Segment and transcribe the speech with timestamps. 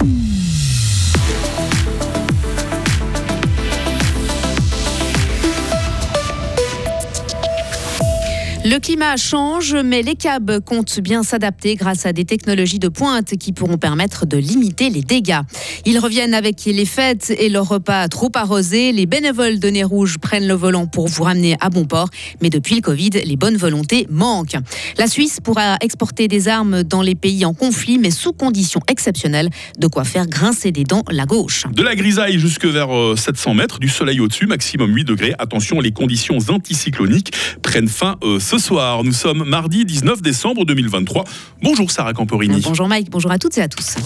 [0.00, 0.47] うん
[8.70, 13.34] Le climat change, mais les câbles comptent bien s'adapter grâce à des technologies de pointe
[13.38, 15.40] qui pourront permettre de limiter les dégâts.
[15.86, 18.92] Ils reviennent avec les fêtes et leur repas trop arrosés.
[18.92, 22.10] Les bénévoles de Nez Rouge prennent le volant pour vous ramener à bon port.
[22.42, 24.58] Mais depuis le Covid, les bonnes volontés manquent.
[24.98, 29.48] La Suisse pourra exporter des armes dans les pays en conflit, mais sous conditions exceptionnelles.
[29.78, 31.64] De quoi faire grincer des dents la gauche.
[31.72, 35.34] De la grisaille jusque vers 700 euh, mètres, du soleil au-dessus, maximum 8 degrés.
[35.38, 39.04] Attention, les conditions anticycloniques prennent fin euh, ce soir.
[39.04, 41.24] Nous sommes mardi 19 décembre 2023.
[41.62, 42.60] Bonjour Sarah Camporini.
[42.62, 43.96] Bonjour Mike, bonjour à toutes et à tous.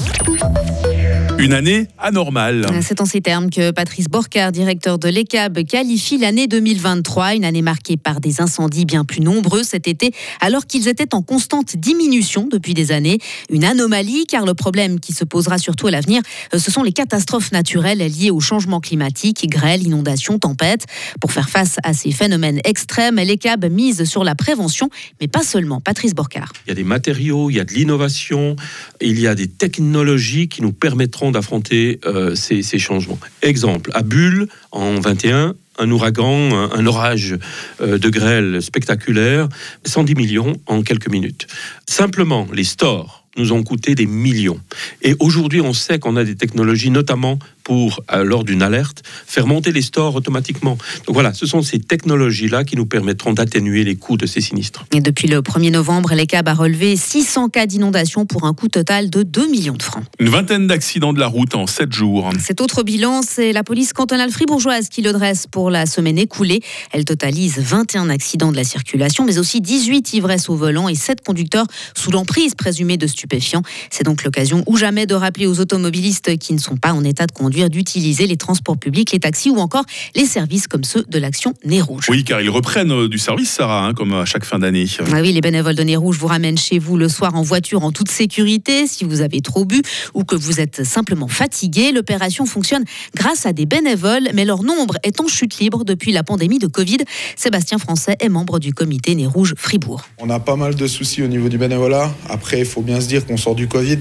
[1.42, 2.68] Une année anormale.
[2.82, 7.62] C'est en ces termes que Patrice Borcard, directeur de l'ECAB, qualifie l'année 2023, une année
[7.62, 12.46] marquée par des incendies bien plus nombreux cet été, alors qu'ils étaient en constante diminution
[12.48, 13.18] depuis des années.
[13.50, 16.22] Une anomalie, car le problème qui se posera surtout à l'avenir,
[16.54, 20.86] euh, ce sont les catastrophes naturelles liées au changement climatique, grêle, inondations, tempêtes.
[21.20, 25.80] Pour faire face à ces phénomènes extrêmes, l'ECAB mise sur la prévention, mais pas seulement.
[25.80, 26.52] Patrice Borcard.
[26.66, 28.54] Il y a des matériaux, il y a de l'innovation,
[29.00, 33.18] il y a des technologies qui nous permettront d'affronter euh, ces, changements.
[33.42, 37.36] Exemple, à Bulle, en 21, un ouragan, un, orage
[37.80, 39.48] euh, de grêle spectaculaire,
[39.84, 41.46] 110 millions en quelques minutes.
[41.88, 44.60] Simplement, les stores nous ont coûté des millions.
[45.00, 49.46] Et aujourd'hui, on sait qu'on a des technologies, notamment pour, euh, lors d'une alerte, faire
[49.46, 50.78] monter les stores automatiquement.
[51.06, 54.84] Donc voilà, ce sont ces technologies-là qui nous permettront d'atténuer les coûts de ces sinistres.
[54.92, 59.10] Et depuis le 1er novembre, l'ECAB a relevé 600 cas d'inondation pour un coût total
[59.10, 60.04] de 2 millions de francs.
[60.18, 62.30] Une vingtaine d'accidents de la route en 7 jours.
[62.40, 66.60] Cet autre bilan, c'est la police cantonale fribourgeoise qui le dresse pour la semaine écoulée.
[66.92, 71.24] Elle totalise 21 accidents de la circulation, mais aussi 18 ivresses au volant et 7
[71.24, 73.62] conducteurs sous l'emprise présumée de stupéfiants.
[73.90, 77.26] C'est donc l'occasion ou jamais de rappeler aux automobilistes qui ne sont pas en état
[77.26, 79.84] de conduire d'utiliser les transports publics, les taxis ou encore
[80.14, 82.06] les services comme ceux de l'action Nez Rouge.
[82.08, 84.86] Oui, car ils reprennent euh, du service, Sarah, hein, comme à chaque fin d'année.
[85.12, 87.84] Ah oui, les bénévoles de Nez Rouge vous ramènent chez vous le soir en voiture
[87.84, 89.82] en toute sécurité si vous avez trop bu
[90.14, 91.92] ou que vous êtes simplement fatigué.
[91.92, 92.84] L'opération fonctionne
[93.14, 96.66] grâce à des bénévoles, mais leur nombre est en chute libre depuis la pandémie de
[96.66, 96.98] Covid.
[97.36, 100.04] Sébastien Français est membre du comité Nez Rouge Fribourg.
[100.18, 102.12] On a pas mal de soucis au niveau du bénévolat.
[102.28, 103.98] Après, il faut bien se dire qu'on sort du Covid.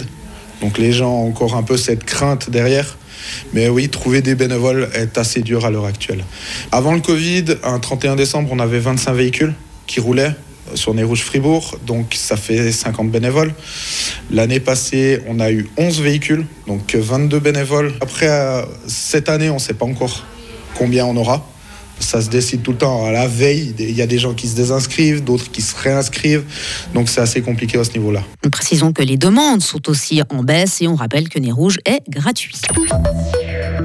[0.61, 2.97] Donc les gens ont encore un peu cette crainte derrière.
[3.53, 6.23] Mais oui, trouver des bénévoles est assez dur à l'heure actuelle.
[6.71, 9.53] Avant le Covid, un 31 décembre, on avait 25 véhicules
[9.85, 10.33] qui roulaient
[10.75, 13.53] sur les Rouges Fribourg, donc ça fait 50 bénévoles.
[14.31, 17.93] L'année passée, on a eu 11 véhicules, donc 22 bénévoles.
[18.01, 20.25] Après, euh, cette année, on ne sait pas encore
[20.75, 21.45] combien on aura
[22.01, 23.05] ça se décide tout le temps.
[23.05, 26.43] À la veille, il y a des gens qui se désinscrivent, d'autres qui se réinscrivent.
[26.93, 28.23] Donc c'est assez compliqué à ce niveau-là.
[28.51, 32.01] Précisons que les demandes sont aussi en baisse et on rappelle que Nez Rouge est
[32.09, 32.55] gratuit.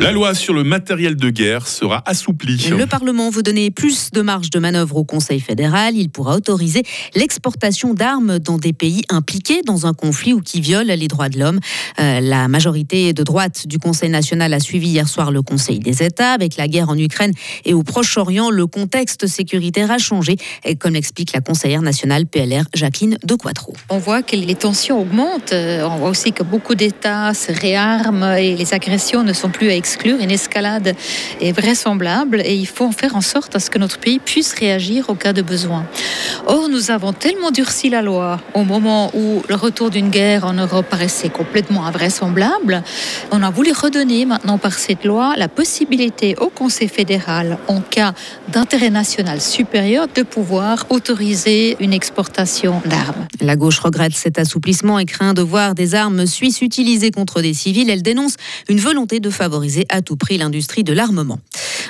[0.00, 2.68] La loi sur le matériel de guerre sera assouplie.
[2.70, 5.96] Le Parlement veut donner plus de marge de manœuvre au Conseil fédéral.
[5.96, 6.82] Il pourra autoriser
[7.14, 11.38] l'exportation d'armes dans des pays impliqués dans un conflit ou qui violent les droits de
[11.38, 11.60] l'homme.
[11.98, 16.02] Euh, la majorité de droite du Conseil national a suivi hier soir le Conseil des
[16.02, 16.32] États.
[16.32, 17.32] Avec la guerre en Ukraine
[17.64, 22.64] et au Proche-Orient, le contexte sécuritaire a changé, et comme l'explique la conseillère nationale PLR
[22.74, 23.74] Jacqueline De Quattro.
[23.88, 25.52] On voit que les tensions augmentent.
[25.52, 29.70] Euh, on voit aussi que beaucoup d'États se réarment et les agressions ne sont plus
[29.70, 30.18] à exclure.
[30.20, 30.96] Une escalade
[31.40, 35.08] est vraisemblable et il faut faire en sorte à ce que notre pays puisse réagir
[35.10, 35.86] au cas de besoin.
[36.46, 40.54] Or, nous avons tellement durci la loi au moment où le retour d'une guerre en
[40.54, 42.82] Europe paraissait complètement invraisemblable.
[43.30, 48.12] On a voulu redonner maintenant par cette loi la possibilité au Conseil fédéral, en cas
[48.48, 53.26] d'intérêt national supérieur, de pouvoir autoriser une exportation d'armes.
[53.40, 57.54] La gauche regrette cet assouplissement et craint de voir des armes suisses utilisées contre des
[57.54, 57.88] civils.
[57.88, 58.34] Elle dénonce
[58.68, 61.38] une volonté de favoriser à tout prix l'industrie de l'armement.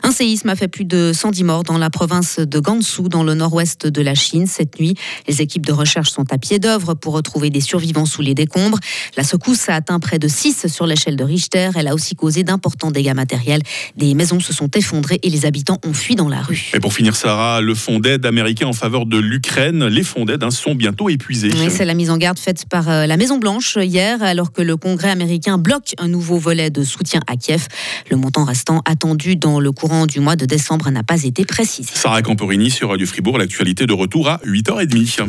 [0.02, 3.34] Un séisme a fait plus de 110 morts dans la province de Gansu, dans le
[3.34, 4.46] nord-ouest de la Chine.
[4.46, 4.94] Cette nuit,
[5.26, 8.78] les équipes de recherche sont à pied d'œuvre pour retrouver des survivants sous les décombres.
[9.16, 11.70] La secousse a atteint près de 6 sur l'échelle de Richter.
[11.76, 13.62] Elle a aussi causé d'importants dégâts matériels.
[13.96, 16.70] Des maisons se sont effondrées et les habitants ont fui dans la rue.
[16.74, 20.42] Et pour finir, Sarah, le fonds d'aide américain en faveur de l'Ukraine, les fonds d'aide
[20.42, 21.50] hein, sont bientôt épuisés.
[21.58, 24.76] Oui, c'est la mise en garde faite par euh, la Maison-Blanche hier, alors que le
[24.76, 27.66] Congrès américain bloque un nouveau volet de soutien à Kiev.
[28.10, 31.90] Le montant restant attendu dans le courant du mois de décembre n'a pas été précisé.
[31.94, 35.26] Sarah Camporini sur Radio Fribourg, l'actualité de retour à 8h30.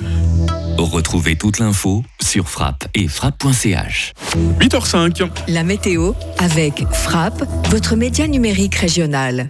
[0.78, 4.14] Retrouvez toute l'info sur frappe et frappe.ch.
[4.60, 5.28] 8h05.
[5.48, 9.50] La météo avec Frappe, votre média numérique régional.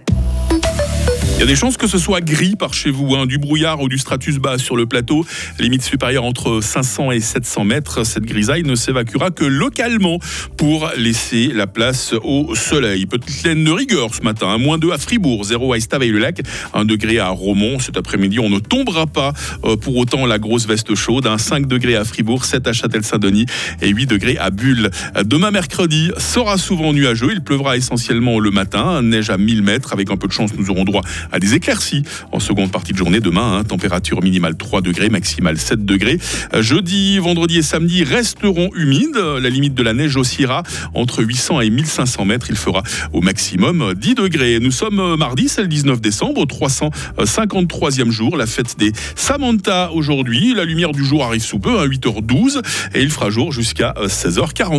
[1.38, 3.80] Il y a des chances que ce soit gris par chez vous, hein, du brouillard
[3.80, 5.24] ou du stratus bas sur le plateau,
[5.60, 8.04] limite supérieure entre 500 et 700 mètres.
[8.04, 10.18] Cette grisaille ne s'évacuera que localement
[10.56, 13.06] pour laisser la place au soleil.
[13.06, 16.40] Petite laine de rigueur ce matin, à moins 2 à Fribourg, 0 à Estavayer-le-Lac,
[16.74, 17.78] 1 degré à Romont.
[17.78, 19.32] Cet après-midi, on ne tombera pas
[19.62, 21.28] euh, pour autant la grosse veste chaude.
[21.38, 23.46] 5 degrés à Fribourg, 7 à Châtel-Saint-Denis
[23.80, 24.90] et 8 degrés à Bulle.
[25.24, 27.30] Demain mercredi sera souvent nuageux.
[27.30, 29.92] Il pleuvra essentiellement le matin, neige à 1000 mètres.
[29.92, 31.02] Avec un peu de chance, nous aurons droit
[31.32, 32.02] à des éclaircies
[32.32, 33.58] en seconde partie de journée demain.
[33.58, 36.18] Hein, température minimale 3 degrés, maximale 7 degrés.
[36.54, 39.16] Euh, jeudi, vendredi et samedi resteront humides.
[39.16, 40.62] La limite de la neige oscillera
[40.94, 42.46] entre 800 et 1500 mètres.
[42.50, 42.82] Il fera
[43.12, 44.58] au maximum 10 degrés.
[44.60, 50.54] Nous sommes mardi, c'est le 19 décembre, 353e jour, la fête des Samantha aujourd'hui.
[50.54, 52.62] La lumière du jour arrive sous peu, à 8h12,
[52.94, 54.68] et il fera jour jusqu'à 16h40.